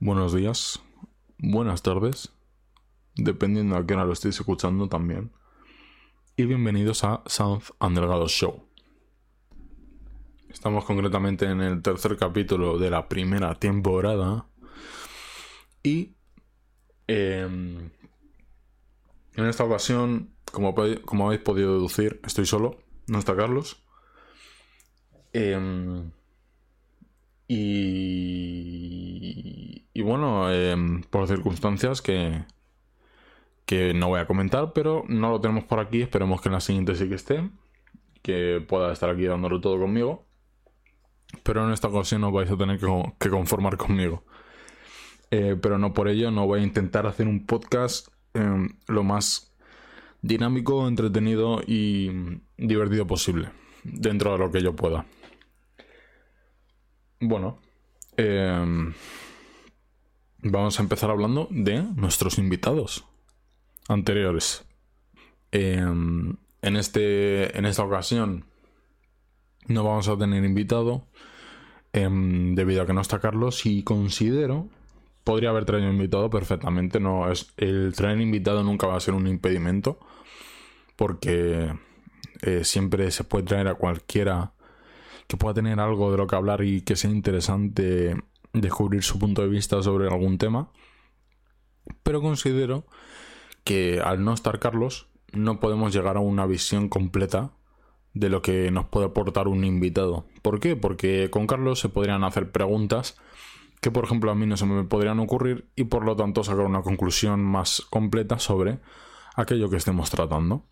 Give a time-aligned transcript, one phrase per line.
[0.00, 0.82] buenos días,
[1.38, 2.32] buenas tardes,
[3.14, 5.32] dependiendo a qué hora lo estéis escuchando también.
[6.36, 8.62] Y bienvenidos a South Delgado Show.
[10.50, 14.46] Estamos concretamente en el tercer capítulo de la primera temporada.
[15.82, 16.14] Y
[17.06, 17.90] em,
[19.34, 20.74] en esta ocasión, como,
[21.04, 23.82] como, habéis podido deducir, estoy solo, no está Carlos.
[25.32, 26.10] Em,
[27.48, 28.82] y,
[30.02, 32.44] bueno, em, por circunstancias que,
[33.64, 36.02] que no voy a comentar, pero no lo tenemos por aquí.
[36.02, 37.50] Esperemos que en la siguiente sí que esté,
[38.22, 40.26] que pueda estar aquí dándolo todo conmigo.
[41.42, 44.24] Pero en esta ocasión no vais a tener que, conformar conmigo.
[45.30, 49.56] Eh, pero no por ello, no voy a intentar hacer un podcast em, lo más
[50.22, 52.10] dinámico, entretenido y
[52.56, 53.50] divertido posible,
[53.84, 55.04] dentro de lo que yo pueda.
[57.20, 57.58] Bueno,
[58.16, 58.92] em,
[60.42, 63.06] vamos a empezar hablando de nuestros invitados
[63.88, 64.64] anteriores.
[65.50, 68.44] Em, en, este, en esta ocasión
[69.66, 71.06] no vamos a tener invitado
[71.92, 74.68] em, debido a que no está Carlos y considero
[75.24, 79.26] podría haber traído invitado perfectamente no es el traer invitado nunca va a ser un
[79.26, 79.98] impedimento
[80.94, 81.72] porque
[82.42, 84.52] eh, siempre se puede traer a cualquiera
[85.26, 88.16] que pueda tener algo de lo que hablar y que sea interesante
[88.52, 90.70] descubrir su punto de vista sobre algún tema.
[92.02, 92.86] Pero considero
[93.64, 97.52] que al no estar Carlos no podemos llegar a una visión completa
[98.14, 100.26] de lo que nos puede aportar un invitado.
[100.42, 100.74] ¿Por qué?
[100.76, 103.18] Porque con Carlos se podrían hacer preguntas
[103.80, 106.64] que por ejemplo a mí no se me podrían ocurrir y por lo tanto sacar
[106.64, 108.80] una conclusión más completa sobre
[109.34, 110.64] aquello que estemos tratando.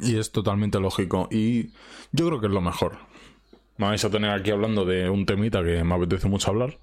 [0.00, 1.28] Y es totalmente lógico.
[1.30, 1.72] Y
[2.12, 2.98] yo creo que es lo mejor.
[3.76, 6.78] Me vais a tener aquí hablando de un temita que me apetece mucho hablar.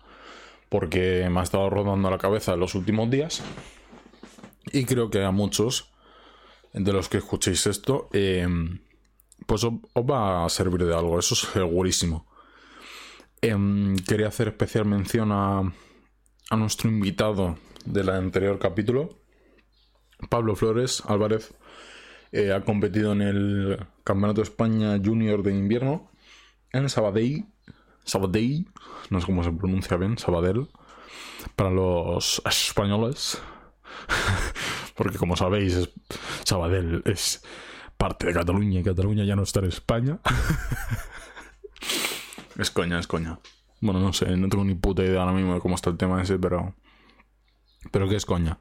[0.69, 3.43] Porque me ha estado rodando la cabeza en los últimos días.
[4.71, 5.91] Y creo que a muchos
[6.73, 8.47] de los que escuchéis esto, eh,
[9.45, 11.19] pues os, va a servir de algo.
[11.19, 12.27] Eso es segurísimo.
[13.41, 15.59] Em, quería hacer especial mención a,
[16.49, 19.09] a nuestro invitado del anterior capítulo,
[20.29, 21.53] Pablo Flores Álvarez
[22.33, 26.09] eh, ha competido en el Campeonato España Junior de invierno
[26.71, 27.45] en Sabadell.
[28.05, 28.65] Sabadell,
[29.11, 30.67] no sé cómo se pronuncia bien, Sabadell,
[31.55, 33.39] para los españoles.
[34.95, 35.89] Porque como sabéis,
[36.43, 37.43] Sabadell es
[37.97, 40.19] parte de Cataluña y Cataluña ya no está en España.
[42.57, 43.39] es coña, es coña.
[43.79, 46.19] Bueno, no sé, no tengo ni puta idea ahora mismo de cómo está el tema
[46.19, 46.73] ese, pero.
[47.91, 48.57] Pero que es coña.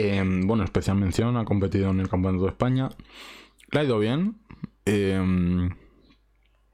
[0.00, 2.88] Em, bueno, especial mención, ha competido en el Campeonato de España.
[3.72, 4.36] Le ha ido bien.
[4.84, 5.70] Em,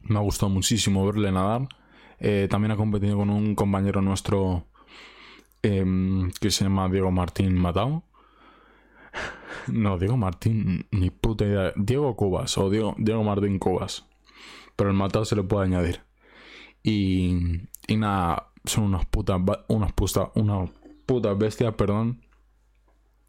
[0.00, 1.66] me ha gustado muchísimo verle nadar.
[2.18, 4.66] Eh, también ha competido con un compañero nuestro
[5.62, 8.04] em, que se llama Diego Martín Matao.
[9.68, 11.72] No, Diego Martín, ni puta idea.
[11.76, 14.06] Diego Cubas o Diego, Martín Cubas.
[14.76, 16.02] Pero el Matao se le puede añadir.
[16.82, 20.68] Y, y nada, son unas putas, unas putas, unas
[21.06, 22.23] putas bestias, perdón.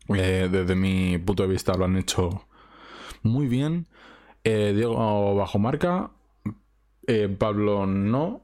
[0.09, 2.47] Eh, desde mi punto de vista lo han hecho
[3.23, 3.87] muy bien.
[4.43, 6.11] Eh, Diego bajo marca,
[7.07, 8.41] eh, Pablo no,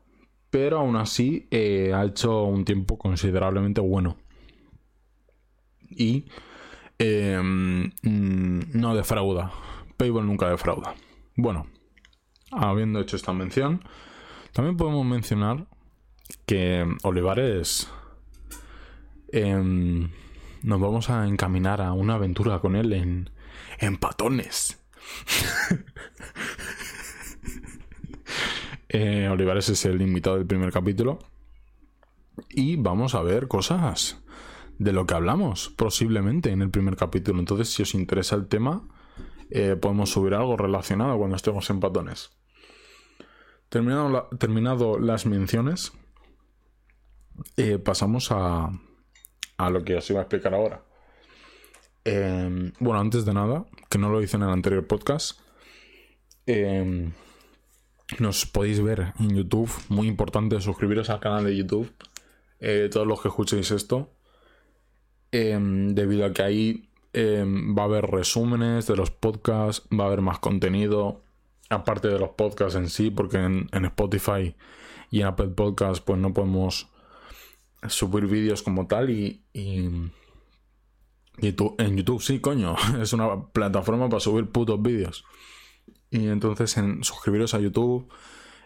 [0.50, 4.18] pero aún así ha hecho un tiempo considerablemente bueno.
[5.90, 6.26] Y
[6.98, 9.52] em, no defrauda.
[9.98, 10.96] Payball nunca defrauda.
[11.36, 11.68] Bueno,
[12.52, 13.84] habiendo hecho esta mención,
[14.54, 15.68] también podemos mencionar
[16.46, 17.90] que Olivares...
[20.64, 23.32] Nos vamos a encaminar a una aventura con él en,
[23.80, 24.80] en patones.
[28.90, 31.18] eh, Olivares es el invitado del primer capítulo.
[32.50, 34.22] Y vamos a ver cosas
[34.78, 37.40] de lo que hablamos, posiblemente en el primer capítulo.
[37.40, 38.88] Entonces, si os interesa el tema,
[39.50, 42.30] eh, podemos subir algo relacionado cuando estemos en patones.
[43.70, 45.94] Terminado, terminado las menciones,
[47.58, 48.70] eh, pasamos a,
[49.58, 50.82] a lo que os iba a explicar ahora.
[52.04, 55.40] Em, bueno, antes de nada, que no lo hice en el anterior podcast,
[56.46, 57.12] em,
[58.20, 59.72] nos podéis ver en YouTube.
[59.90, 61.92] Muy importante suscribiros al canal de YouTube.
[62.60, 64.10] Eh, todos los que escuchéis esto.
[65.32, 70.22] Em, debido a que ahí va a haber resúmenes de los podcasts, va a haber
[70.22, 71.24] más contenido.
[71.70, 74.56] Aparte de los podcasts en sí, porque en, en Spotify
[75.12, 76.91] y en Apple Podcasts pues no podemos
[77.88, 80.12] subir vídeos como tal y, y,
[81.38, 85.26] en YouTube sí, coño, es una plataforma para subir putos vídeos.
[86.10, 88.12] Y entonces en suscribiros a YouTube,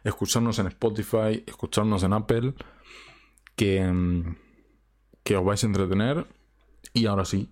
[0.04, 2.54] escucharnos en Spotify, escucharnos en Apple
[3.56, 4.24] que,
[5.24, 6.26] que os vais a entretener.
[6.94, 7.50] Y ahora sí,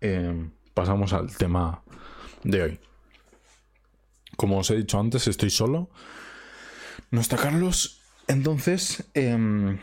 [0.00, 1.82] em, pasamos al tema
[2.44, 2.80] de hoy.
[4.36, 5.90] Como os he dicho antes, estoy solo.
[7.10, 8.00] No está Carlos.
[8.28, 9.78] Entonces, em,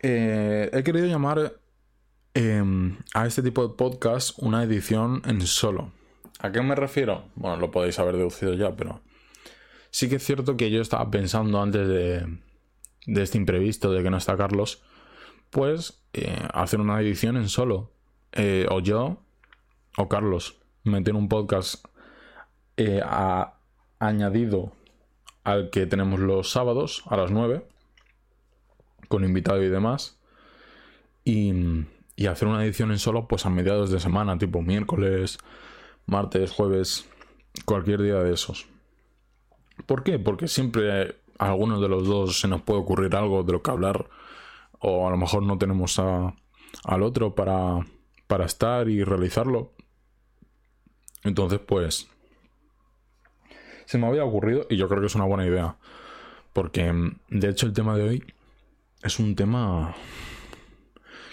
[0.00, 1.60] eh, he querido llamar
[3.14, 5.92] a este tipo de podcast una edición en solo.
[6.38, 7.24] ¿A qué me refiero?
[7.34, 9.00] Bueno, lo podéis haber deducido ya, pero
[9.90, 12.38] sí que es cierto que yo estaba pensando antes de,
[13.06, 14.84] este imprevisto de que no está Carlos,
[15.50, 17.90] pues eh, hacer una edición en solo.
[18.32, 19.24] Eh, o yo
[19.96, 21.84] o Carlos meter un podcast
[23.98, 24.72] añadido
[25.42, 27.66] al que tenemos los sábados a las 9
[29.08, 30.18] con invitado y demás
[31.24, 31.52] y,
[32.16, 35.38] y hacer una edición en solo pues a mediados de semana tipo miércoles
[36.06, 37.08] martes jueves
[37.64, 38.66] cualquier día de esos
[39.86, 40.18] ¿por qué?
[40.18, 43.70] porque siempre a alguno de los dos se nos puede ocurrir algo de lo que
[43.70, 44.08] hablar
[44.80, 46.34] o a lo mejor no tenemos a,
[46.84, 47.84] al otro para,
[48.26, 49.72] para estar y realizarlo.
[51.24, 52.08] Entonces, pues,
[53.86, 55.76] se me había ocurrido y yo creo que es una buena idea.
[56.52, 56.92] Porque,
[57.28, 58.24] de hecho, el tema de hoy
[59.02, 59.94] es un tema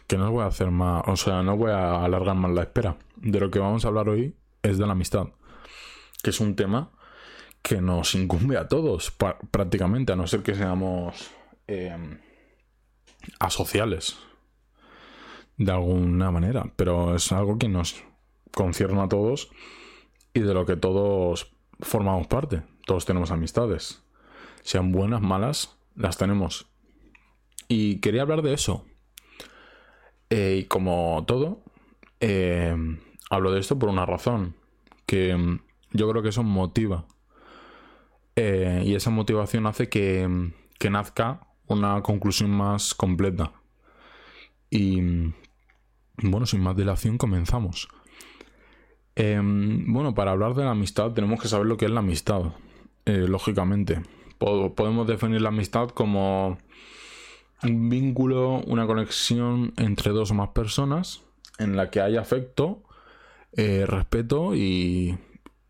[0.07, 2.61] que no os voy a hacer más, o sea, no voy a alargar más la
[2.61, 2.97] espera.
[3.15, 5.29] De lo que vamos a hablar hoy es de la amistad,
[6.21, 6.91] que es un tema
[7.61, 9.11] que nos incumbe a todos,
[9.49, 11.31] prácticamente, a no ser que seamos
[11.67, 12.19] eh,
[13.39, 14.17] asociales
[15.57, 18.03] de alguna manera, pero es algo que nos
[18.51, 19.49] concierne a todos
[20.33, 22.61] y de lo que todos formamos parte.
[22.85, 24.03] Todos tenemos amistades,
[24.61, 26.67] sean buenas, malas, las tenemos.
[27.67, 28.85] Y quería hablar de eso.
[30.29, 31.63] Eh, y como todo,
[32.19, 32.75] eh,
[33.29, 34.55] hablo de esto por una razón,
[35.05, 35.59] que
[35.91, 37.05] yo creo que eso motiva
[38.35, 43.53] eh, y esa motivación hace que, que, nazca una conclusión más completa.
[44.69, 44.99] Y
[46.17, 47.87] bueno, sin más dilación, comenzamos.
[49.15, 52.51] Bueno, para hablar de la amistad tenemos que saber lo que es la amistad,
[53.05, 54.01] lógicamente.
[54.37, 56.57] podemos definir la amistad como
[57.63, 61.23] un vínculo, una conexión entre dos o más personas
[61.57, 62.83] en la que hay afecto,
[63.53, 65.17] eh, respeto y,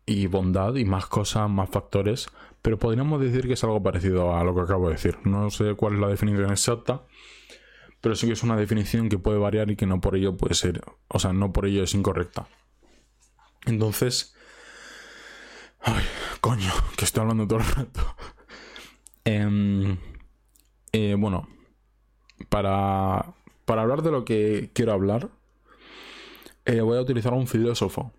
[0.04, 2.28] y bondad y más cosas, más factores
[2.66, 5.16] pero podríamos decir que es algo parecido a lo que acabo de decir.
[5.22, 7.04] No sé cuál es la definición exacta,
[8.00, 10.54] pero sí que es una definición que puede variar y que no por ello puede
[10.54, 12.48] ser, o sea, no por ello es incorrecta.
[13.66, 14.34] Entonces,
[15.80, 16.02] ay,
[16.40, 18.16] coño, que estoy hablando todo el rato.
[19.24, 19.96] Em,
[20.92, 21.48] eh, bueno,
[22.48, 23.34] para,
[23.64, 25.28] para hablar de lo que quiero hablar,
[26.64, 28.12] eh, voy a utilizar un filósofo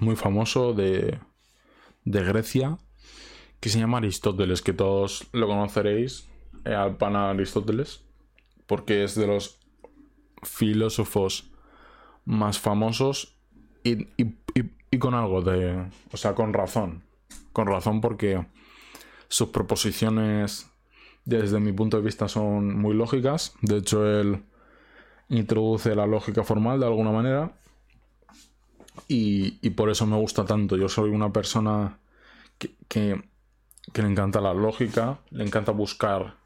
[0.00, 1.18] muy famoso de,
[2.04, 2.78] de Grecia
[3.60, 6.28] que se llama Aristóteles, que todos lo conoceréis,
[6.64, 8.02] eh, al pana Aristóteles,
[8.66, 9.58] porque es de los
[10.42, 11.50] filósofos
[12.26, 13.38] más famosos
[13.82, 15.90] y, con algo de...
[16.12, 17.04] O sea, con razón.
[17.52, 18.46] Con razón porque
[19.28, 20.70] sus proposiciones,
[21.24, 23.54] desde mi punto de vista, son muy lógicas.
[23.62, 24.42] De hecho, él
[25.28, 27.52] introduce la lógica formal de alguna manera.
[29.08, 30.76] Y, por eso me gusta tanto.
[30.76, 31.98] Yo soy una persona
[32.88, 33.22] que
[33.92, 36.36] que le encanta la lógica, le encanta buscar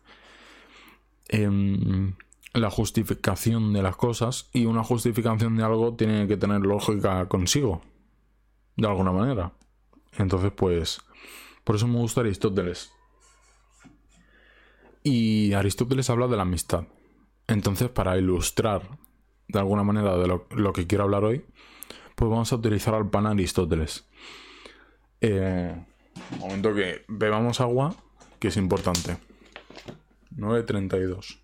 [1.28, 2.14] em,
[2.52, 7.82] la justificación de las cosas y una justificación de algo tiene que tener lógica consigo,
[8.76, 9.52] de alguna manera.
[10.16, 11.00] Entonces, pues,
[11.64, 12.92] por eso me gusta Aristóteles.
[15.10, 16.84] Y Aristóteles habla de la amistad.
[17.46, 18.82] Entonces, para ilustrar
[19.48, 21.46] de alguna manera de lo, que quiero hablar hoy,
[22.14, 24.06] pues vamos a utilizar al pan Aristóteles.
[25.22, 25.74] Eh,
[26.38, 27.96] Momento que bebamos agua,
[28.38, 29.16] que es importante.
[30.36, 31.38] 9.32.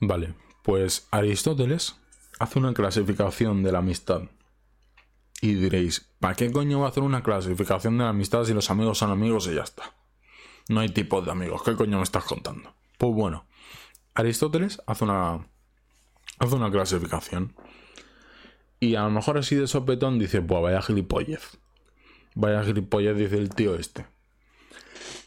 [0.00, 1.96] Vale, pues Aristóteles
[2.38, 4.24] hace una clasificación de la amistad.
[5.40, 8.70] Y diréis, ¿para qué coño va a hacer una clasificación de la amistad si los
[8.70, 9.95] amigos son amigos y ya está?
[10.68, 12.74] No hay tipos de amigos, ¿qué coño me estás contando?
[12.98, 13.46] Pues bueno,
[14.14, 15.46] Aristóteles hace una,
[16.38, 17.54] hace una clasificación.
[18.80, 21.58] Y a lo mejor así de sopetón dice, pues vaya gilipollez.
[22.34, 24.06] Vaya gilipollas, dice el tío este.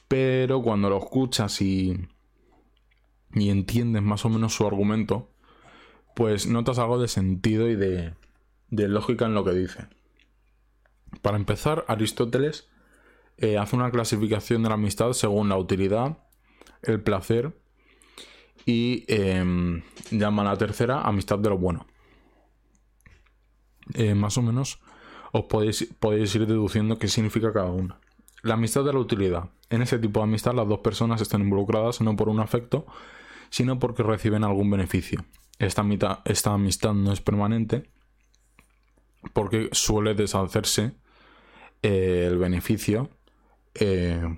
[0.07, 2.07] Pero cuando lo escuchas y,
[3.33, 5.31] y entiendes más o menos su argumento,
[6.15, 8.13] pues notas algo de sentido y de,
[8.69, 9.87] de lógica en lo que dice.
[11.21, 12.67] Para empezar, Aristóteles
[13.39, 16.17] eh, hace una clasificación de la amistad según la utilidad,
[16.81, 17.57] el placer
[18.65, 19.81] y em,
[20.11, 21.87] llama a la tercera amistad de lo bueno.
[23.93, 24.79] Eh, más o menos
[25.31, 27.99] os podéis, podéis ir deduciendo qué significa cada una.
[28.41, 29.49] La amistad de la utilidad.
[29.69, 32.85] En ese tipo de amistad las dos personas están involucradas no por un afecto,
[33.49, 35.25] sino porque reciben algún beneficio.
[35.59, 35.85] Esta,
[36.25, 37.89] esta amistad no es permanente
[39.33, 40.93] porque suele deshacerse
[41.81, 43.09] eh, el beneficio.
[43.75, 44.37] Eh,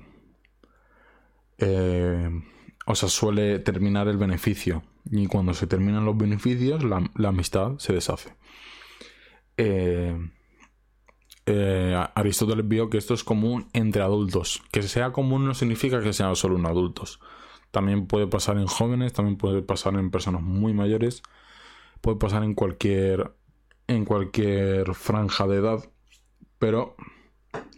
[1.57, 2.29] eh,
[2.85, 4.83] o sea, suele terminar el beneficio.
[5.09, 8.35] Y cuando se terminan los beneficios, la, amistad se deshace.
[12.15, 14.61] Aristóteles vio que esto es común entre adultos.
[14.71, 17.19] Que sea común no significa que sea solo en adultos.
[17.71, 21.23] También puede pasar en jóvenes, también puede pasar en personas muy mayores,
[22.01, 23.33] puede pasar en cualquier
[23.87, 25.89] en cualquier franja de edad,
[26.59, 26.95] pero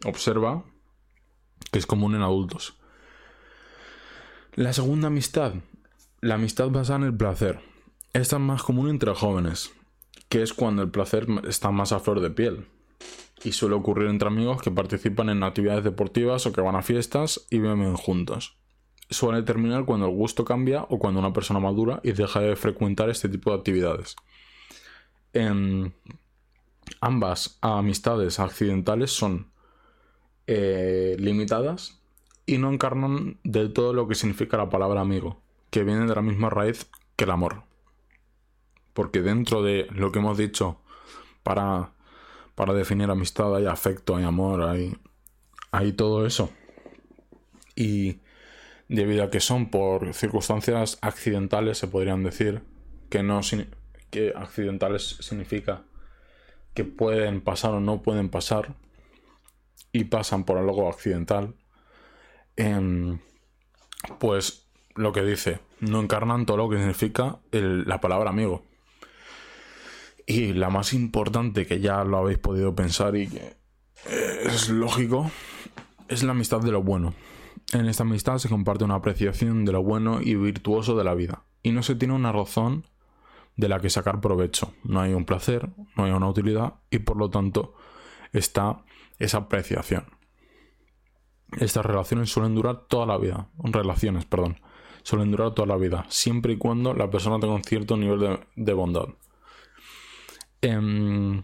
[0.06, 0.64] observa
[1.72, 2.76] que es común en adultos.
[4.56, 5.54] La segunda amistad,
[6.22, 7.60] la amistad basada en el placer.
[8.14, 9.74] Esta es más común entre jóvenes,
[10.30, 12.68] que es cuando el placer está más a flor de piel.
[13.44, 17.46] Y suele ocurrir entre amigos que participan en actividades deportivas o que van a fiestas
[17.50, 18.58] y beben juntos.
[19.10, 23.10] Suele terminar cuando el gusto cambia o cuando una persona madura y deja de frecuentar
[23.10, 24.16] este tipo de actividades.
[25.34, 25.94] En
[27.02, 29.52] ambas amistades accidentales son
[30.48, 32.00] eh, limitadas
[32.46, 36.22] y no encarnan del todo lo que significa la palabra amigo, que viene de la
[36.22, 37.64] misma raíz que el amor.
[38.94, 40.80] Porque dentro de lo que hemos dicho
[41.42, 41.92] para,
[42.56, 44.98] para definir amistad hay afecto, hay amor, hay,
[45.72, 46.52] hay todo eso.
[47.76, 48.20] Y
[48.88, 52.62] debido a que son por circunstancias accidentales, se podrían decir,
[53.10, 53.42] que no
[54.10, 55.84] que accidentales significa
[56.74, 58.76] que pueden pasar o no pueden pasar
[59.94, 61.56] y pasan por algo accidental,
[62.58, 63.20] em,
[64.20, 68.64] pues lo que dice, no encarnan todo lo que significa la palabra amigo.
[70.26, 73.56] Y la más importante, que ya lo habéis podido pensar y que
[74.46, 75.32] es lógico,
[76.08, 77.14] es la amistad de lo bueno.
[77.74, 81.44] En esta amistad se comparte una apreciación de lo bueno y virtuoso de la vida.
[81.62, 82.86] Y no se tiene una razón
[83.56, 84.74] de la que sacar provecho.
[84.84, 87.74] No hay un placer, no hay una utilidad y por lo tanto
[88.32, 88.84] está
[89.24, 90.06] esa apreciación.
[91.60, 93.50] Estas relaciones suelen durar toda la vida.
[93.64, 94.60] Relaciones, perdón.
[95.04, 98.74] Suelen durar toda la vida, siempre y cuando la persona tenga un cierto nivel de,
[98.74, 99.10] bondad.
[100.62, 101.44] Em,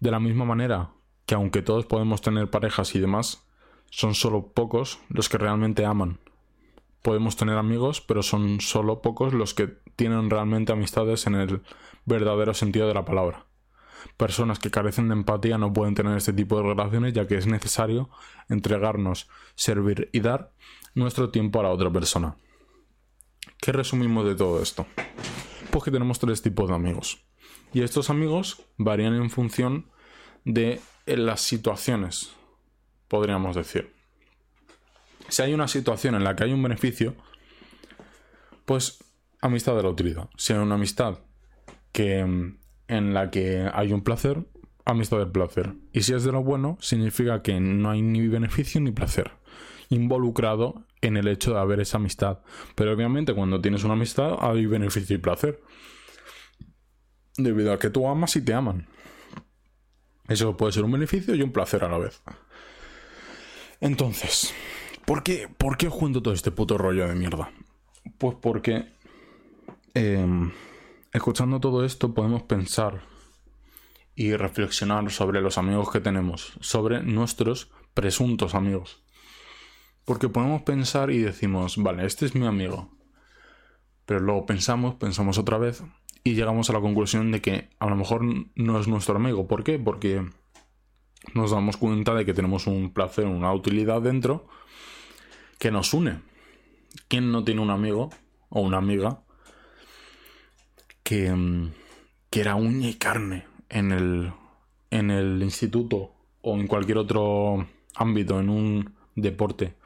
[0.00, 0.92] de la misma manera
[1.26, 3.46] que aunque todos podemos tener parejas y demás,
[3.90, 6.20] son solo pocos los que realmente aman
[7.06, 11.62] podemos tener amigos, pero son solo pocos los que tienen realmente amistades en el
[12.04, 13.45] verdadero sentido de la palabra.
[14.16, 17.46] Personas que carecen de empatía no pueden tener este tipo de relaciones ya que es
[17.46, 18.10] necesario
[18.48, 20.52] entregarnos, servir y dar
[20.94, 22.36] nuestro tiempo a la otra persona.
[23.60, 24.86] ¿Qué resumimos de todo esto?
[25.70, 27.24] Pues que tenemos tres tipos de amigos.
[27.72, 29.90] Y estos amigos varían en función
[30.44, 32.34] de las situaciones,
[33.08, 33.96] podríamos decir
[35.28, 37.14] si hay una situación en la que hay un beneficio,
[38.64, 39.02] pues
[39.40, 40.28] amistad de la utilidad.
[40.36, 41.18] Si hay una amistad
[41.92, 42.58] que, mm,
[42.88, 44.44] en la que hay un placer,
[44.84, 45.74] amistad del placer.
[45.92, 49.32] Y si es de lo bueno, significa que no hay ni beneficio ni placer
[49.88, 52.40] involucrado en el hecho de haber esa amistad.
[52.74, 55.62] Pero obviamente cuando tienes una amistad hay beneficio y placer.
[57.36, 58.88] Debido a que tú amas y te aman.
[60.26, 62.20] Eso puede ser un beneficio y un placer a la vez.
[63.80, 64.52] Entonces,
[65.06, 67.52] ¿Por qué, ¿Por qué todo este puto rollo de mierda?
[68.18, 68.86] Pues porque
[69.94, 70.50] em,
[71.16, 73.02] escuchando todo esto podemos pensar
[74.14, 79.02] y reflexionar sobre los amigos que tenemos, sobre nuestros presuntos amigos.
[80.04, 82.90] Porque podemos pensar y decimos, vale, este es mi amigo.
[84.04, 85.82] Pero luego pensamos, pensamos otra vez
[86.22, 88.22] y llegamos a la conclusión de que a lo mejor
[88.54, 89.48] no es nuestro amigo.
[89.48, 89.78] ¿Por qué?
[89.78, 90.22] Porque
[91.34, 94.48] nos damos cuenta de que tenemos un placer, una utilidad dentro
[95.58, 96.20] que nos une.
[97.08, 98.10] ¿Quién no tiene un amigo
[98.50, 99.25] o una amiga
[101.06, 101.72] que, mm,
[102.30, 104.32] que era uña y carne en el,
[104.90, 106.10] en el instituto
[106.42, 109.76] o en cualquier otro ámbito, en un deporte,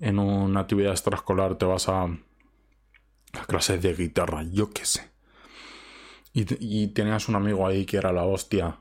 [0.00, 5.08] en una actividad extraescolar, te vas a, a clases de guitarra, yo qué sé.
[6.32, 8.78] Y, y, tenías un amigo ahí que era la hostia,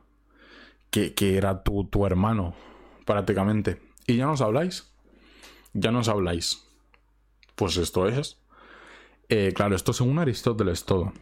[0.90, 2.56] que, que era tu, tu hermano,
[3.06, 3.80] prácticamente.
[4.08, 4.90] Y ya nos habláis
[5.74, 6.64] ya nos habláis.
[7.56, 8.38] Pues esto es.
[9.28, 11.14] Eh, claro, esto según Aristóteles todo.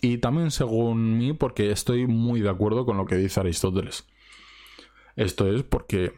[0.00, 4.06] Y también según mí, porque estoy muy de acuerdo con lo que dice Aristóteles.
[5.16, 6.12] Esto es porque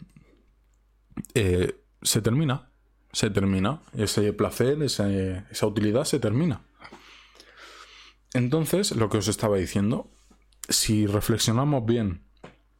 [1.34, 2.70] eh, se termina.
[3.12, 3.80] Se termina.
[3.96, 6.62] Ese placer, esa utilidad se termina.
[8.34, 10.10] Entonces, lo que os estaba diciendo,
[10.68, 12.22] si reflexionamos bien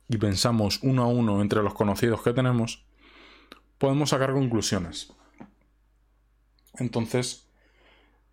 [0.09, 2.85] y pensamos uno a uno entre los conocidos que tenemos,
[3.79, 5.13] podemos sacar conclusiones.
[6.79, 7.49] Entonces,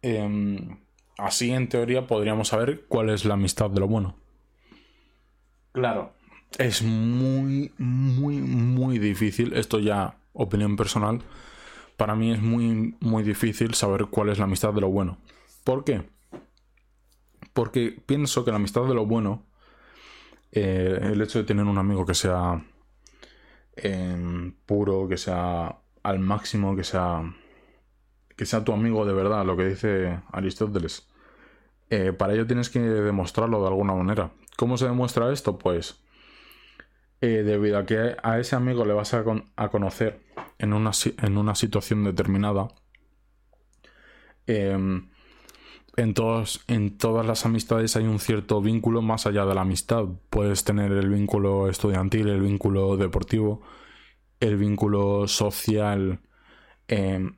[0.01, 0.77] em,
[1.17, 4.15] así en teoría podríamos saber cuál es la amistad de lo bueno.
[5.71, 6.13] Claro,
[6.57, 9.53] es muy, muy, muy difícil.
[9.53, 11.21] Esto ya, opinión personal.
[11.97, 15.17] Para mí es muy, muy difícil saber cuál es la amistad de lo bueno.
[15.63, 16.09] ¿Por qué?
[17.53, 19.43] Porque pienso que la amistad de lo bueno,
[20.51, 22.63] eh, el hecho de tener un amigo que sea
[23.75, 27.24] em, puro, que sea al máximo, que sea
[28.38, 31.10] que sea tu amigo de verdad, lo que dice Aristóteles.
[31.89, 34.32] Eh, para ello tienes que demostrarlo de alguna manera.
[34.56, 35.58] ¿Cómo se demuestra esto?
[35.58, 36.00] Pues
[37.20, 39.24] eh, debido a que a ese amigo le vas a,
[39.72, 40.22] conocer
[40.60, 40.91] en una,
[41.22, 42.67] en una, situación determinada.
[44.46, 45.10] Em,
[45.96, 50.06] en, todos, en todas las amistades hay un cierto vínculo más allá de la amistad.
[50.29, 53.63] Puedes tener el vínculo estudiantil, el vínculo deportivo,
[54.39, 56.20] el vínculo social,
[56.88, 57.37] em,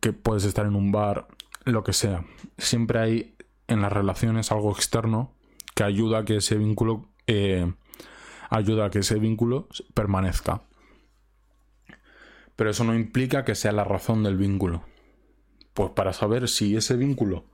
[0.00, 1.28] que puedes estar en un bar,
[1.64, 2.24] lo que sea.
[2.58, 3.34] Siempre hay
[3.68, 5.32] en las relaciones algo externo
[5.74, 7.72] que ayuda a que ese vínculo eh,
[8.50, 10.62] ayuda a que ese vínculo permanezca.
[12.56, 14.82] Pero eso no implica que sea la razón del vínculo.
[15.72, 17.44] Pues para saber si ese vínculo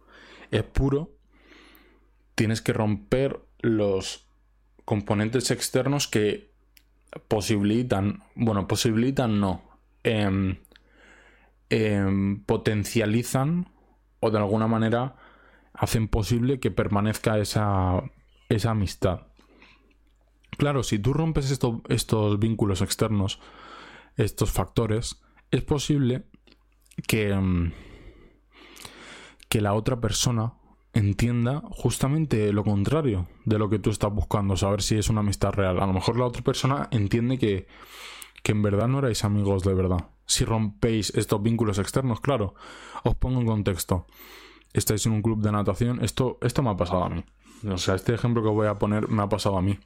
[0.50, 1.12] es puro,
[2.34, 4.26] tienes que romper los
[4.84, 6.50] componentes externos que
[7.28, 9.62] posibilitan, bueno, posibilitan no,
[10.02, 10.56] em,
[11.70, 13.68] em, potencializan
[14.20, 15.16] o de alguna manera
[15.72, 18.02] hacen posible que permanezca esa,
[18.48, 19.26] esa amistad.
[20.56, 23.40] Claro, si tú rompes estos vínculos externos,
[24.16, 26.24] estos factores, es posible
[27.06, 27.72] que, mm,
[29.48, 30.54] que la otra persona
[30.94, 35.52] entienda justamente lo contrario de lo que tú estás buscando, saber si es una amistad
[35.52, 35.78] real.
[35.82, 37.66] A lo mejor la otra persona entiende que,
[38.42, 40.08] que en verdad no erais amigos de verdad.
[40.26, 42.54] Si rompéis estos vínculos externos, claro.
[43.04, 44.06] Os pongo en contexto.
[44.72, 46.04] Estáis en un club de natación.
[46.04, 47.24] Esto, esto me ha pasado a mí.
[47.68, 49.78] O sea, este ejemplo que voy a poner me ha pasado a mí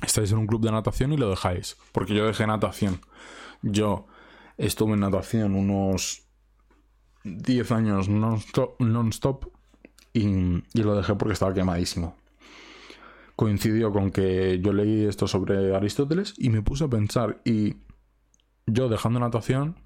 [0.00, 1.76] estáis en un club de natación y lo dejáis.
[1.92, 3.00] Porque yo dejé natación.
[3.62, 4.06] Yo
[4.56, 6.22] estuve en natación unos
[7.24, 9.46] 10 años non-stop
[10.12, 12.16] y, y, lo dejé porque estaba quemadísimo.
[13.36, 17.76] Coincidió con que yo leí esto sobre Aristóteles y me puse a pensar y
[18.66, 19.76] yo dejando natación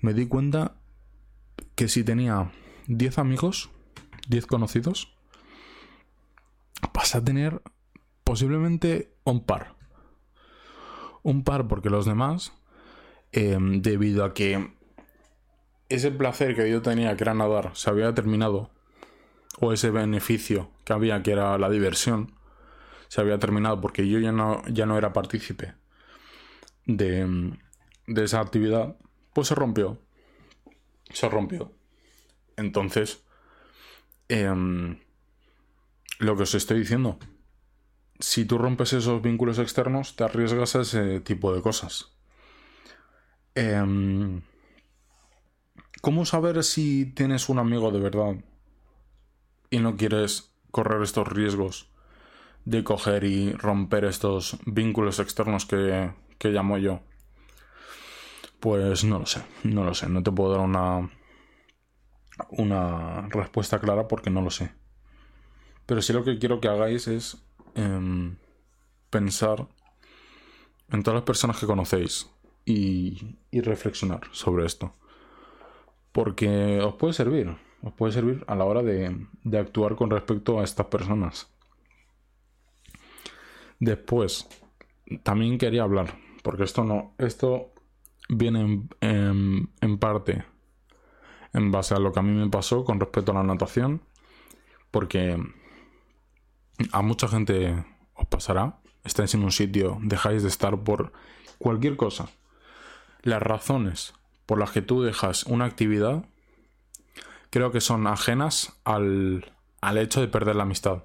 [0.00, 0.76] me di cuenta
[1.74, 2.50] que si tenía
[2.86, 3.70] 10 amigos,
[4.28, 5.14] 10 conocidos,
[6.92, 7.62] pasé a tener
[8.24, 9.76] posiblemente un par.
[11.22, 12.52] Un par porque los demás,
[13.32, 14.74] em, debido a que
[15.88, 18.70] ese placer que yo tenía, que era nadar, se había terminado,
[19.60, 22.32] o ese beneficio que había, que era la diversión,
[23.08, 25.74] se había terminado porque yo ya no, ya no era partícipe
[26.86, 27.56] de,
[28.06, 28.96] de esa actividad,
[29.32, 30.00] pues se rompió.
[31.12, 31.72] Se rompió.
[32.56, 33.24] Entonces,
[34.28, 34.98] em,
[36.18, 37.18] lo que os estoy diciendo,
[38.18, 42.12] si tú rompes esos vínculos externos, te arriesgas a ese tipo de cosas.
[43.54, 44.42] Em,
[46.02, 48.36] ¿Cómo saber si tienes un amigo de verdad
[49.68, 51.90] y no quieres correr estos riesgos
[52.64, 57.02] de coger y romper estos vínculos externos que, que llamo yo?
[58.58, 61.10] Pues no lo sé, no lo sé, no te puedo dar una,
[62.50, 64.72] una respuesta clara porque no lo sé.
[65.86, 67.42] Pero sí lo que quiero que hagáis es
[69.10, 69.68] pensar
[70.90, 72.30] en todas las personas que conocéis
[72.64, 74.94] y, reflexionar sobre esto.
[76.12, 79.26] Porque os puede servir, os puede servir a la hora de,
[79.58, 81.48] actuar con respecto a estas personas.
[83.78, 84.48] Después,
[85.22, 87.72] también quería hablar, porque esto no, esto
[88.28, 90.44] viene en, parte
[91.52, 94.02] en base a lo que a mí me pasó con respecto a la natación,
[94.90, 95.36] porque
[96.92, 98.78] a mucha gente os pasará.
[99.04, 101.12] Estáis en un sitio, dejáis de estar por
[101.58, 102.28] cualquier cosa.
[103.22, 104.14] Las razones
[104.46, 106.24] por las que tú dejas una actividad
[107.50, 111.04] creo que son ajenas al, al hecho de perder la amistad.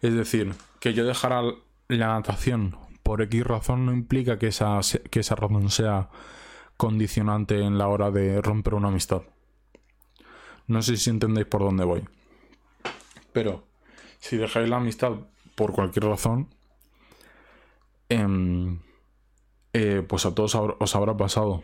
[0.00, 1.42] Es decir, que yo dejara
[1.88, 2.76] la natación
[3.08, 6.10] por X razón no implica que esa, que esa razón sea
[6.76, 9.22] condicionante en la hora de romper una amistad.
[10.66, 12.06] No sé si entendéis por dónde voy.
[13.32, 13.64] Pero
[14.18, 15.12] si dejáis la amistad
[15.54, 16.48] por cualquier razón,
[18.10, 18.78] em,
[19.72, 21.62] eh, pues a todos os habrá pasado.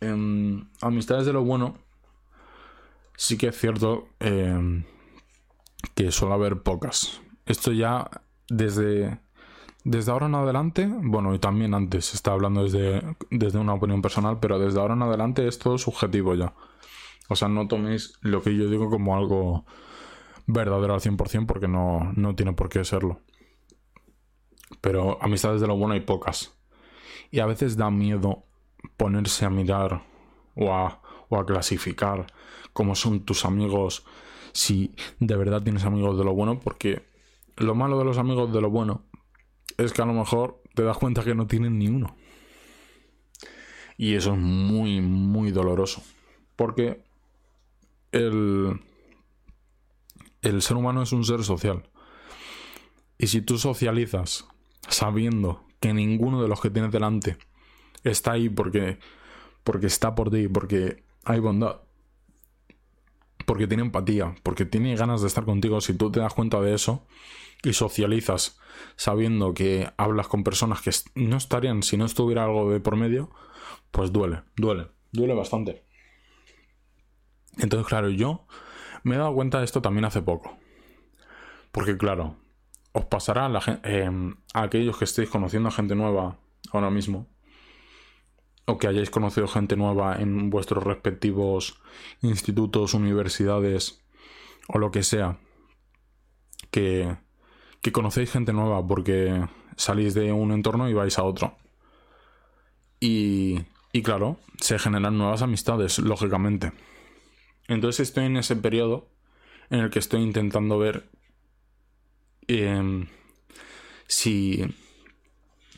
[0.00, 1.78] Em, amistades de lo bueno,
[3.16, 4.82] sí que es cierto em,
[5.94, 7.20] que suele haber pocas.
[7.46, 8.10] Esto ya
[8.48, 9.20] desde,
[9.84, 14.38] desde ahora en adelante, bueno, y también antes, está hablando desde, desde una opinión personal,
[14.40, 16.54] pero desde ahora en adelante es todo subjetivo ya.
[17.28, 19.64] O sea, no toméis lo que yo digo como algo
[20.46, 23.20] verdadero al 100% porque no, no tiene por qué serlo.
[24.80, 26.54] Pero amistades de lo bueno hay pocas.
[27.30, 28.44] Y a veces da miedo
[28.96, 30.02] ponerse a mirar
[30.54, 32.26] o a, o a clasificar
[32.72, 34.04] cómo son tus amigos
[34.52, 37.02] si de verdad tienes amigos de lo bueno porque
[37.56, 39.02] lo malo de los amigos de lo bueno
[39.78, 42.16] es que a lo mejor te das cuenta que no tienen ni uno.
[43.96, 46.02] Y eso es muy, muy doloroso.
[46.56, 47.04] Porque
[48.10, 48.80] el,
[50.42, 51.88] el ser humano es un ser social.
[53.18, 54.46] Y si tú socializas
[54.88, 57.36] sabiendo que ninguno de los que tienes delante
[58.04, 58.98] está ahí porque,
[59.64, 61.82] porque está por ti, porque hay bondad,
[63.52, 66.72] porque tiene empatía, porque tiene ganas de estar contigo, si tú te das cuenta de
[66.72, 67.06] eso
[67.62, 68.58] y socializas
[68.96, 73.30] sabiendo que hablas con personas que no estarían si no estuviera algo de por medio,
[73.90, 75.84] pues duele, duele, duele bastante.
[77.58, 78.46] Entonces, claro, yo
[79.02, 80.56] me he dado cuenta de esto también hace poco.
[81.72, 82.36] Porque, claro,
[82.92, 83.50] os pasará
[83.82, 86.38] em, a aquellos que estéis conociendo a gente nueva
[86.72, 87.28] ahora mismo,
[88.64, 91.80] o que hayáis conocido gente nueva en vuestros respectivos
[92.20, 94.04] institutos, universidades
[94.68, 95.38] o lo que sea,
[96.70, 97.16] que,
[97.80, 99.46] que conocéis gente nueva porque
[99.76, 101.56] salís de un entorno y vais a otro.
[103.00, 103.60] Y,
[103.92, 106.72] y claro, se generan nuevas amistades, lógicamente.
[107.68, 109.08] Entonces estoy en ese periodo
[109.70, 111.10] en el que estoy intentando ver
[112.46, 113.08] em,
[114.06, 114.64] si,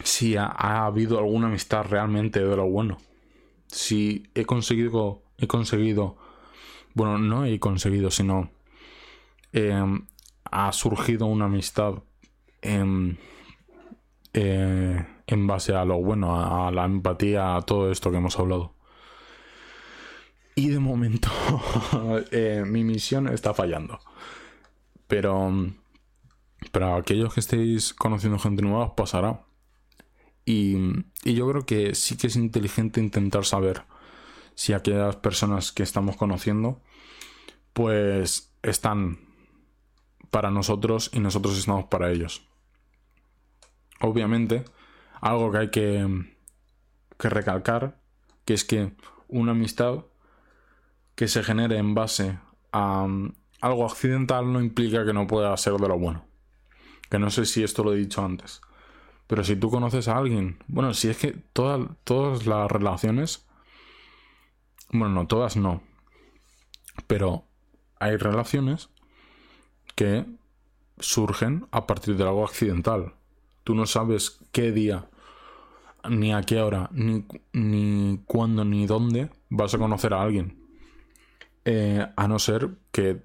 [0.03, 0.47] si ha,
[0.87, 2.99] habido alguna amistad realmente de lo bueno.
[3.67, 6.17] Si he conseguido, he conseguido,
[6.95, 8.51] bueno, no he conseguido, sino
[9.53, 10.07] em,
[10.45, 12.03] ha surgido una amistad
[12.63, 13.19] en,
[14.33, 18.75] eh, en base a lo bueno, a la empatía, a todo esto que hemos hablado.
[20.57, 21.31] Y de momento
[22.31, 23.99] eh, mi misión está fallando.
[25.09, 25.53] Pero
[26.71, 29.45] para aquellos que estéis conociendo gente nueva pasará.
[30.45, 30.77] Y,
[31.25, 33.83] yo creo que sí que es inteligente intentar saber
[34.55, 36.81] si aquellas personas que estamos conociendo
[37.73, 39.19] pues están
[40.31, 42.47] para nosotros y nosotros estamos para ellos.
[44.01, 44.65] Obviamente,
[45.21, 46.25] algo que hay que,
[47.19, 47.99] que recalcar,
[48.45, 48.93] que es que
[49.29, 50.05] una amistad
[51.15, 52.39] que se genere en base
[52.73, 56.27] a um, algo accidental no implica que no pueda ser de lo bueno.
[57.09, 58.61] Que no sé si esto lo he dicho antes.
[59.27, 63.47] Pero si tú conoces a alguien, bueno, si es que todas, las relaciones,
[64.91, 65.83] bueno, no todas no,
[67.07, 67.45] pero
[67.99, 68.91] hay relaciones
[69.95, 70.27] que
[70.99, 73.15] surgen a partir de algo accidental.
[73.65, 75.09] Tú no sabes qué día,
[76.09, 80.63] ni a qué hora, ni, ni cuándo, ni dónde vas a conocer a alguien.
[81.65, 83.23] Eh, a no ser que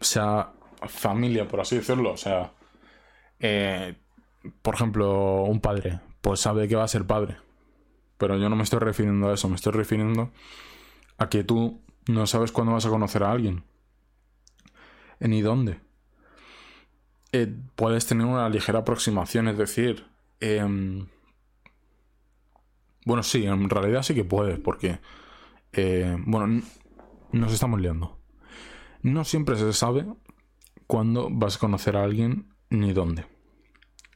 [0.00, 0.52] sea
[0.86, 2.12] familia, por así decirlo.
[2.12, 2.52] O sea,
[3.40, 3.96] eh,
[4.62, 7.36] por ejemplo, un padre, pues sabe que va a ser padre.
[8.18, 10.30] Pero yo no me estoy refiriendo a eso, me estoy refiriendo
[11.18, 13.64] a que tú no sabes cuándo vas a conocer a alguien.
[15.20, 15.80] Ni dónde.
[17.32, 20.06] Eh, puedes tener una ligera aproximación, es decir,
[20.40, 21.06] em,
[23.04, 25.00] bueno, sí, en realidad sí que puedes, porque,
[26.26, 26.62] bueno,
[27.32, 28.18] nos estamos liando.
[29.02, 30.06] No siempre se sabe
[30.86, 33.31] cuándo vas a conocer a alguien ni dónde.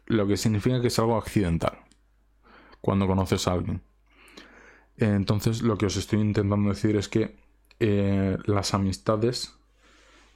[0.06, 1.78] Lo que significa que es algo accidental
[2.80, 3.82] cuando conoces a alguien.
[4.96, 7.36] Entonces lo que os estoy intentando decir es que
[7.80, 9.54] eh, las amistades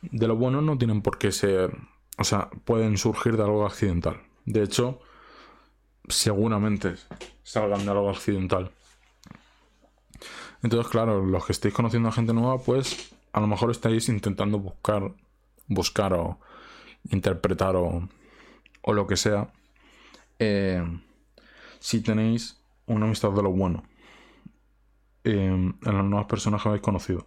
[0.03, 1.77] de lo bueno no tienen por qué ser,
[2.19, 4.21] o sea, pueden surgir de algo accidental.
[4.45, 5.01] De hecho,
[6.09, 6.97] seguramente
[7.43, 8.71] salgan de algo accidental.
[10.63, 14.59] Entonces, claro, los que estéis conociendo a gente nueva, pues a lo mejor estáis intentando
[14.59, 15.15] buscar,
[15.69, 16.39] buscar o
[17.11, 18.09] interpretar o,
[18.83, 19.51] o lo que sea.
[20.41, 20.83] Eh,
[21.81, 23.85] si tenéis una amistad de lo bueno
[25.23, 27.27] eh, en las nuevas personas que habéis conocido.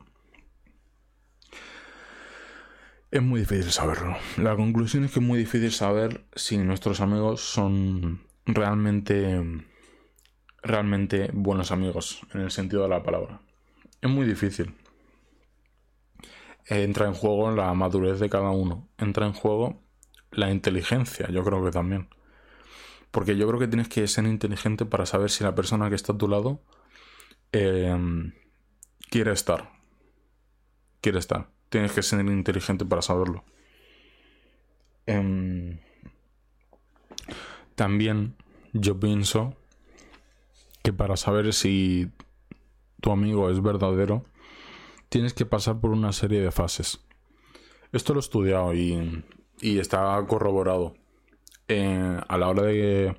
[3.12, 4.15] Es muy difícil saberlo.
[4.38, 9.63] La conclusión es que es muy difícil saber si nuestros amigos son realmente
[10.63, 13.41] realmente buenos amigos en el sentido de la palabra.
[14.02, 14.73] Es muy difícil.
[16.65, 18.89] Entra en juego la madurez de cada uno.
[18.97, 19.84] Entra en juego
[20.32, 22.08] la inteligencia, yo creo que también.
[23.13, 26.13] Porque yo creo que tienes que ser inteligente para saber si la persona que está
[26.13, 26.62] a tu lado
[27.52, 28.34] em,
[29.12, 29.71] quiere estar.
[30.99, 31.52] Quiere estar.
[31.69, 33.45] Tienes que ser inteligente para saberlo.
[35.06, 35.80] Em,
[37.76, 38.36] también
[38.73, 39.56] yo pienso
[40.82, 42.12] que para saber si
[42.99, 44.26] tu amigo es verdadero,
[45.10, 47.06] tienes que pasar por una serie de fases.
[47.91, 49.23] Esto lo he estudiado y,
[49.62, 50.95] está corroborado.
[51.81, 53.15] A la hora de,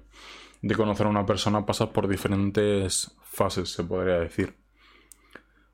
[0.62, 4.56] de conocer a una persona pasas por diferentes fases, se podría decir.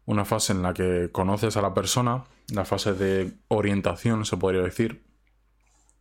[0.06, 4.62] Una fase en la que conoces a la persona, la fase de orientación, se podría
[4.62, 5.04] decir.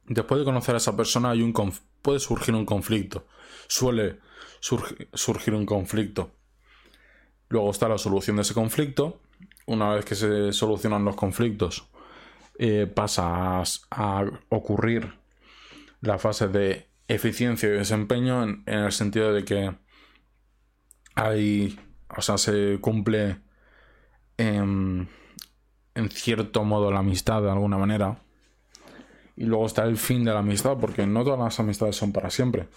[0.06, 1.54] Después de conocer a esa persona hay un
[2.02, 3.28] puede surgir un conflicto.
[3.68, 4.20] Suele
[4.60, 6.32] surgir un conflicto.
[7.50, 9.22] Luego está la solución de ese conflicto.
[9.66, 11.88] Una vez que se solucionan los conflictos,
[12.58, 13.62] eh, pasa
[13.92, 15.19] a, ocurrir
[16.02, 19.76] la fase de eficiencia y desempeño en, el sentido de que
[21.16, 21.80] hay,
[22.16, 23.40] o sea, se cumple
[24.38, 25.10] en,
[26.12, 28.22] cierto modo la amistad de alguna manera.
[29.36, 32.30] Y luego está el fin de la amistad, porque no todas las amistades son para
[32.30, 32.68] siempre.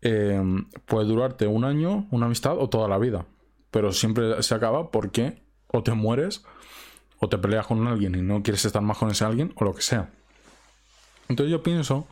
[0.00, 0.40] Eh,
[0.86, 3.26] puede durarte un año, una amistad o toda la vida.
[3.70, 6.44] Pero siempre se acaba porque o te mueres
[7.20, 9.74] o te peleas con alguien y no quieres estar más con ese alguien o lo
[9.74, 10.10] que sea.
[11.28, 12.06] Entonces yo pienso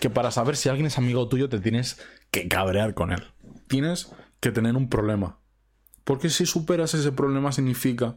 [0.00, 3.22] que para saber si alguien es amigo tuyo te tienes que cabrear con él.
[3.66, 5.38] Tienes que tener un problema.
[6.04, 8.16] Porque si superas ese problema significa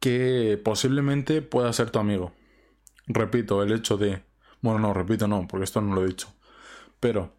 [0.00, 2.32] que posiblemente pueda ser tu amigo.
[3.06, 4.22] Repito, el hecho de...
[4.60, 6.34] Bueno, no, repito, no, porque esto no lo he dicho.
[7.00, 7.32] Pero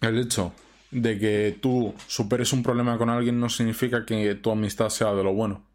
[0.00, 0.52] el hecho
[0.90, 5.22] de que tú superes un problema con alguien no significa que tu amistad sea de
[5.22, 5.66] lo bueno.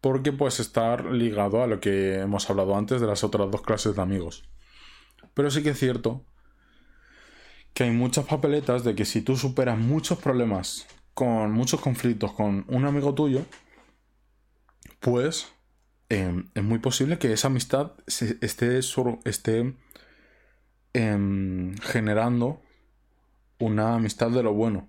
[0.00, 3.96] Porque puedes estar ligado a lo que hemos hablado antes de las otras dos clases
[3.96, 4.48] de amigos.
[5.34, 6.24] Pero sí que es cierto
[7.76, 12.64] que hay muchas papeletas de que si tú superas muchos problemas con muchos conflictos con
[12.68, 13.44] un amigo tuyo,
[15.00, 15.52] pues
[16.08, 18.78] em, es muy posible que esa amistad esté,
[19.24, 19.74] esté
[20.94, 22.62] em, generando
[23.58, 24.88] una amistad de lo bueno.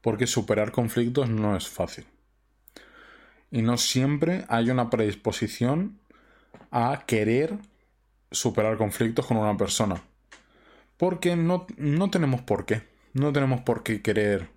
[0.00, 2.06] Porque superar conflictos no es fácil.
[3.52, 6.00] Y no siempre hay una predisposición
[6.70, 7.58] a querer
[8.30, 10.02] superar conflictos con una persona.
[10.96, 12.82] Porque no, no tenemos por qué.
[13.12, 14.48] No tenemos por qué querer,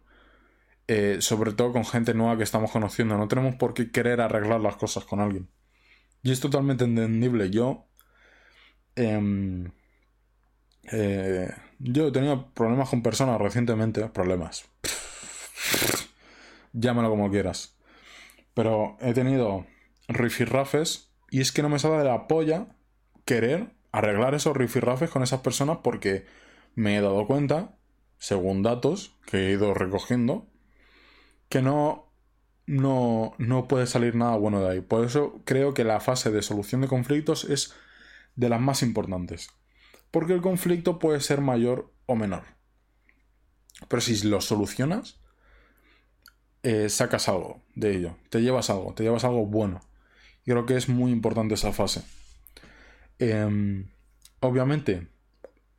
[0.88, 4.62] eh, sobre todo con gente nueva que estamos conociendo, no tenemos por qué querer arreglar
[4.62, 5.50] las cosas con alguien.
[6.24, 7.52] Y es totalmente entendible.
[7.52, 7.86] Yo...
[8.96, 9.72] Em,
[10.92, 14.66] eh, yo he tenido problemas con personas recientemente, problemas.
[16.74, 17.75] Llámalo como quieras.
[18.56, 19.68] Pero he tenido
[20.08, 22.76] rifirrafes y es que no me sale de la polla
[23.26, 26.26] querer arreglar esos rifirrafes con esas personas porque
[26.74, 27.78] me he dado cuenta,
[28.18, 30.48] según datos que he ido recogiendo,
[31.50, 32.12] que no,
[32.66, 34.82] no, no puede salir nada bueno de ahí.
[34.82, 37.76] Por eso creo que la fase de solución de conflictos es
[38.36, 39.52] de las más importantes
[40.16, 42.44] porque el conflicto puede ser mayor o menor.
[43.90, 45.20] Pero si lo solucionas,
[46.66, 49.82] eh, sacas algo de ello, te llevas algo, te llevas algo bueno.
[50.46, 52.02] Y creo que es muy importante esa fase.
[53.20, 53.88] Em,
[54.40, 55.08] obviamente,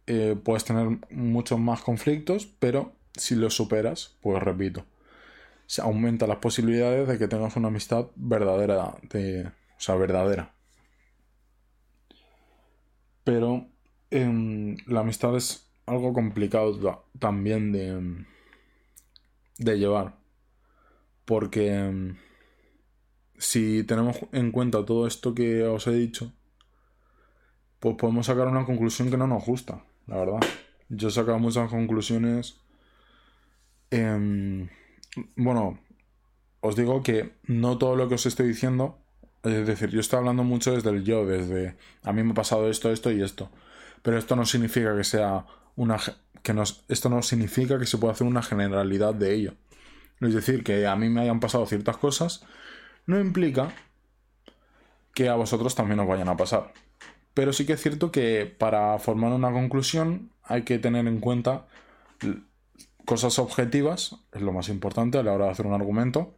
[0.07, 4.85] eh, puedes tener muchos más conflictos, pero si los superas, pues repito,
[5.67, 10.55] se aumenta las posibilidades de que tengas una amistad verdadera, de, o sea, verdadera.
[13.25, 13.67] Pero
[14.11, 18.25] la amistad es algo complicado también de,
[19.59, 20.26] de llevar.
[21.27, 22.15] Porque
[23.37, 26.33] si tenemos en cuenta todo esto que os he dicho,
[27.81, 30.41] pues podemos sacar una conclusión que no nos gusta, la verdad.
[30.89, 32.61] Yo he sacado muchas conclusiones.
[35.37, 35.79] bueno,
[36.61, 38.99] os digo que no todo lo que os estoy diciendo,
[39.43, 42.69] es decir, yo estoy hablando mucho desde el yo, desde a mí me ha pasado
[42.71, 43.51] esto, esto y esto.
[44.03, 45.99] Pero esto no significa que sea una.
[46.43, 46.55] Que
[46.89, 49.55] esto no significa que se pueda hacer una generalidad de ello.
[50.21, 52.45] Es decir, que a mí me hayan pasado ciertas cosas
[53.07, 53.73] no implica
[55.15, 56.73] que a vosotros también os vayan a pasar.
[57.35, 61.67] Pero sí que es cierto que para formar una conclusión hay que tener en cuenta
[63.05, 66.35] cosas objetivas, es lo más importante a la hora de hacer un argumento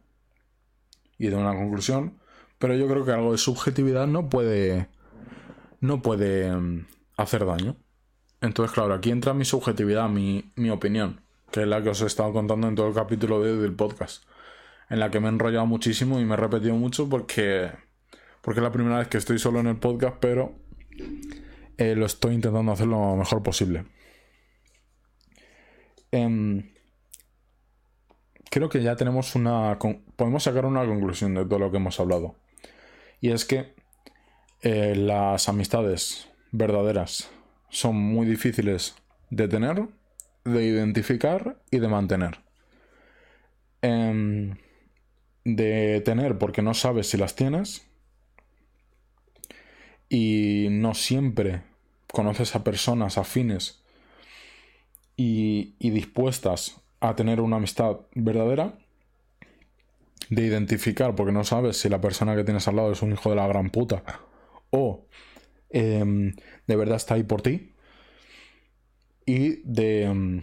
[1.17, 2.19] y de una conclusión.
[2.57, 4.87] Pero yo creo que algo de subjetividad no puede.
[5.79, 6.85] no puede mm,
[7.17, 7.77] hacer daño.
[8.41, 12.31] Entonces, claro, aquí entra mi subjetividad, mi, opinión, que es la que os he estado
[12.33, 14.23] contando en todo el capítulo de, del podcast,
[14.89, 17.71] en la que me he enrollado muchísimo y me he repetido mucho porque,
[18.41, 20.55] porque es la primera vez que estoy solo en el podcast, pero
[21.77, 23.85] eh, lo estoy intentando hacer lo mejor posible.
[26.11, 26.71] Em,
[28.49, 29.77] creo que ya tenemos una...
[30.15, 32.35] Podemos sacar una conclusión de todo lo que hemos hablado.
[33.21, 33.73] Y es que
[34.61, 37.29] eh, las amistades verdaderas
[37.69, 38.95] son muy difíciles
[39.29, 39.87] de tener,
[40.43, 42.39] de identificar y de mantener.
[43.81, 44.55] Em,
[45.45, 47.87] de tener porque no sabes si las tienes.
[50.09, 51.61] Y no siempre
[52.11, 53.83] conoces a personas afines
[55.15, 58.73] y, y dispuestas a tener una amistad verdadera.
[60.29, 63.29] De identificar porque no sabes si la persona que tienes al lado es un hijo
[63.29, 64.03] de la gran puta
[64.69, 65.05] o
[65.69, 66.35] em,
[66.67, 67.71] de verdad está ahí por ti.
[69.29, 70.41] Y de, em,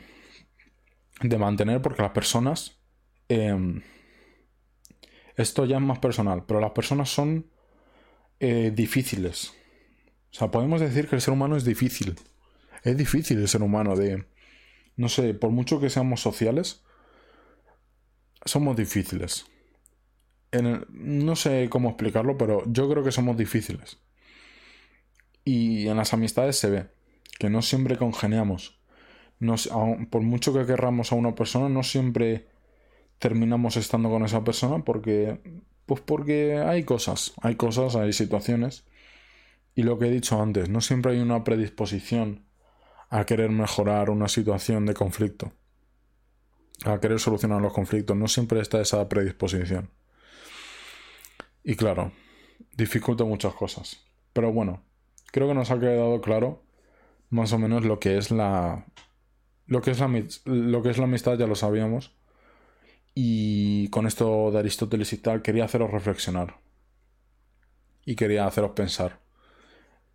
[1.21, 2.79] de mantener porque las personas
[3.29, 3.83] em,
[5.37, 7.51] esto ya es más personal, pero las personas son
[8.39, 9.53] eh, difíciles.
[10.31, 12.15] O sea, podemos decir que el ser humano es difícil.
[12.85, 14.25] Es difícil el ser humano de...
[14.95, 16.85] No sé, por mucho que seamos sociales,
[18.45, 19.47] somos difíciles.
[20.91, 23.99] no sé cómo explicarlo, pero yo creo que somos difíciles.
[25.45, 26.96] Y en las amistades se ve
[27.39, 28.79] que no siempre congeniamos.
[30.11, 32.49] por mucho que querramos a una persona, no siempre
[33.19, 35.41] terminamos estando con esa persona porque
[35.87, 38.85] pues porque hay cosas, hay cosas, hay situaciones
[39.75, 42.45] y lo que he dicho antes, no siempre hay una predisposición
[43.09, 45.53] a querer mejorar una situación de conflicto,
[46.85, 49.91] a querer solucionar los conflictos, no siempre está esa predisposición.
[51.63, 52.13] Y claro,
[52.77, 54.05] dificulta muchas cosas.
[54.33, 54.83] Pero bueno,
[55.31, 56.66] creo que nos ha quedado claro
[57.31, 58.87] más o menos lo que es la
[59.67, 60.09] lo que es la,
[60.45, 62.17] lo que es la amistad ya lo sabíamos
[63.19, 66.59] y con esto de Aristóteles y tal, quería haceros reflexionar.
[68.05, 69.21] Y quería haceros pensar.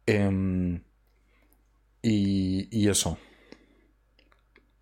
[0.06, 0.84] Em,
[2.04, 3.18] y, eso.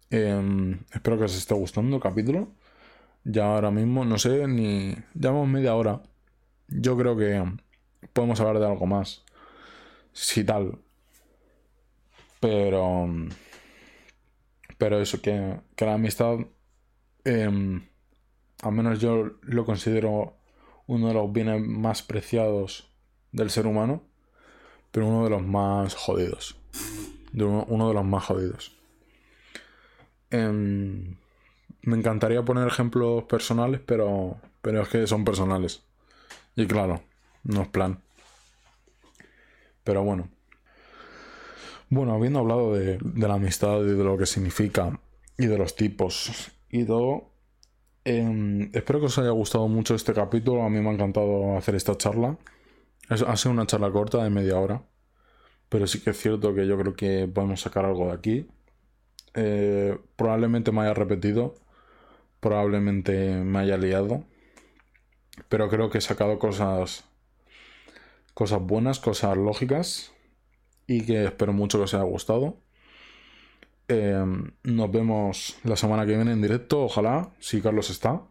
[0.09, 2.51] Em, espero que os esté gustando el capítulo.
[3.23, 4.95] Ya ahora mismo, no sé, ni.
[5.13, 6.01] Llevamos media hora.
[6.67, 7.41] Yo creo que
[8.11, 9.23] podemos hablar de algo más.
[10.11, 10.79] Si tal.
[12.39, 13.07] Pero.
[14.77, 16.37] Pero eso, que, que la amistad.
[17.25, 17.81] Eh,
[18.61, 20.35] al menos yo lo considero
[20.87, 22.91] uno de los bienes más preciados
[23.31, 24.03] del ser humano,
[24.91, 26.57] pero uno de los más jodidos.
[27.33, 28.75] uno, de los más jodidos.
[30.31, 31.15] Em,
[31.83, 35.83] me encantaría poner ejemplos personales, pero, pero es que son personales.
[36.55, 37.01] Y claro,
[37.43, 38.01] no es plan.
[39.83, 40.29] Pero bueno.
[41.89, 44.99] Bueno, habiendo hablado de, la amistad y de lo que significa
[45.37, 47.29] y de los tipos y todo,
[48.05, 50.63] Em, espero que os haya gustado mucho este capítulo.
[50.63, 52.37] A mí me ha encantado hacer esta charla.
[53.09, 54.83] ha sido una charla corta de media hora.
[55.69, 58.47] Pero sí que es cierto que yo creo que podemos sacar algo de aquí.
[59.35, 61.55] Eh, probablemente me haya repetido.
[62.39, 64.23] Probablemente me haya liado.
[65.49, 67.05] Pero creo que he sacado cosas.
[68.33, 70.13] Cosas buenas, cosas lógicas.
[70.89, 72.57] Y que espero mucho que os haya gustado.
[73.87, 78.23] Em, nos vemos la semana que viene en directo, ojalá, si Carlos está.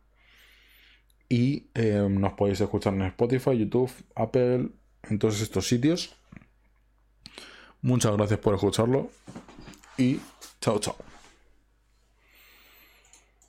[1.29, 4.71] Y em, nos podéis escuchar en Spotify, YouTube, Apple,
[5.05, 6.16] en todos estos sitios.
[7.81, 9.09] Muchas gracias por escucharlo
[9.97, 10.18] y
[10.61, 11.08] chao, chao.